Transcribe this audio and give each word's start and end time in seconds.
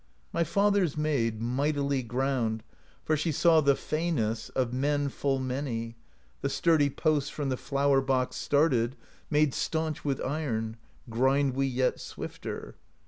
'My 0.33 0.43
father's 0.43 0.97
maid 0.97 1.43
Mightily 1.43 2.01
ground 2.01 2.63
For 3.05 3.15
she 3.15 3.31
saw 3.31 3.61
the 3.61 3.75
feyness 3.75 4.49
Of 4.55 4.73
men 4.73 5.09
full 5.09 5.37
many; 5.37 5.95
The 6.41 6.49
sturdy 6.49 6.89
posts 6.89 7.29
From 7.29 7.49
the 7.49 7.55
flour 7.55 8.01
box 8.01 8.35
started, 8.37 8.95
Made 9.29 9.53
staunch 9.53 10.03
with 10.03 10.19
iron. 10.21 10.77
Grind 11.11 11.53
we 11.53 11.67
yet 11.67 11.99
swifter. 11.99 12.77